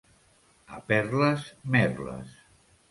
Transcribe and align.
A 0.79 0.81
Perles, 0.89 1.47
merles. 1.77 2.37